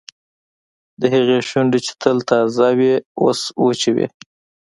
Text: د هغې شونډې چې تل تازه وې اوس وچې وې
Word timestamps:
د 0.99 1.01
هغې 1.13 1.37
شونډې 1.49 1.79
چې 1.85 1.91
تل 2.01 2.17
تازه 2.29 2.67
وې 2.77 2.93
اوس 3.21 3.39
وچې 3.63 3.91
وې 3.95 4.07